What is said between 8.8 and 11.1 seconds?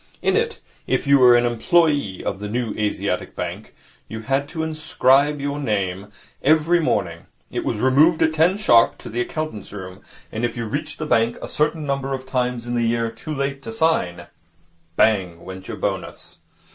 to the accountant's room, and if you reached the